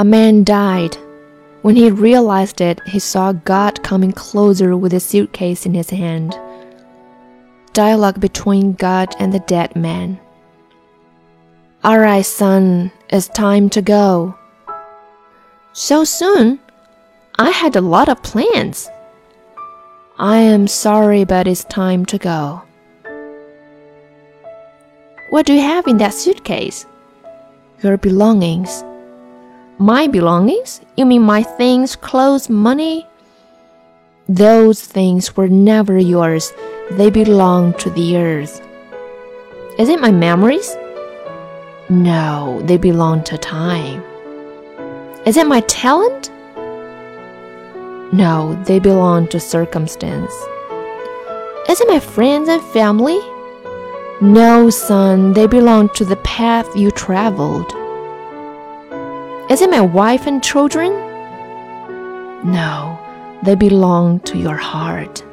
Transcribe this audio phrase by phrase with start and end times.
[0.00, 0.96] A man died.
[1.62, 6.38] When he realized it, he saw God coming closer with a suitcase in his hand.
[7.72, 10.20] Dialogue between God and the dead man.
[11.82, 14.38] All right, son, it's time to go.
[15.72, 16.60] So soon?
[17.36, 18.88] I had a lot of plans.
[20.16, 22.62] I am sorry, but it's time to go.
[25.30, 26.86] What do you have in that suitcase?
[27.82, 28.84] Your belongings.
[29.80, 30.80] My belongings?
[30.96, 33.06] You mean my things, clothes, money?
[34.28, 36.52] Those things were never yours.
[36.90, 38.60] They belong to the earth.
[39.78, 40.76] Is it my memories?
[41.88, 44.02] No, they belong to time.
[45.24, 46.32] Is it my talent?
[48.12, 50.32] No, they belong to circumstance.
[51.68, 53.20] Is it my friends and family?
[54.20, 57.77] No, son, they belong to the path you traveled.
[59.50, 60.92] Is it my wife and children?
[62.44, 63.00] No,
[63.42, 65.24] they belong to your heart.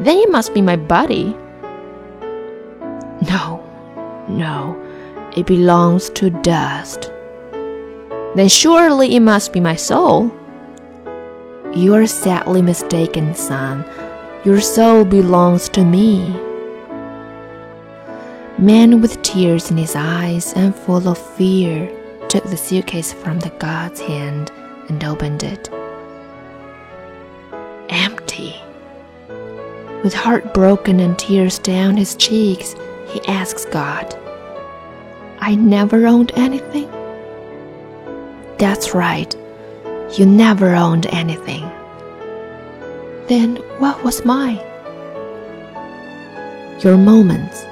[0.00, 1.34] Then it must be my body.
[3.30, 3.64] No,
[4.28, 4.76] no,
[5.34, 7.10] it belongs to dust.
[8.34, 10.30] Then surely it must be my soul.
[11.74, 13.86] You are sadly mistaken, son.
[14.44, 16.28] Your soul belongs to me.
[18.58, 21.90] Man with tears in his eyes and full of fear
[22.28, 24.50] took the suitcase from the god's hand
[24.88, 25.70] and opened it.
[27.88, 28.54] Empty.
[30.02, 32.74] With heart broken and tears down his cheeks,
[33.08, 34.14] he asks God,
[35.40, 36.90] I never owned anything?
[38.58, 39.34] That's right.
[40.16, 41.62] You never owned anything.
[43.28, 44.60] Then what was mine?
[46.80, 47.64] Your moments.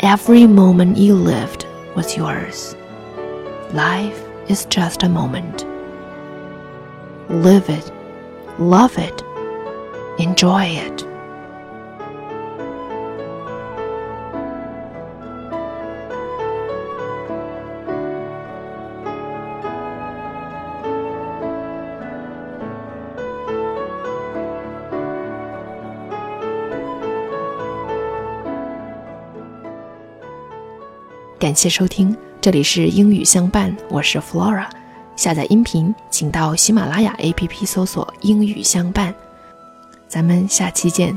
[0.00, 2.74] Every moment you lived was yours.
[3.73, 5.65] Life is just a moment.
[7.29, 7.91] Live it,
[8.59, 9.23] love it,
[10.19, 11.05] enjoy it.
[31.45, 34.66] 感谢收听， 这里是英语相伴，我是 Flora。
[35.14, 39.14] 下载音频，请到喜马拉雅 APP 搜索“英语相伴”。
[40.08, 41.14] 咱们下期见。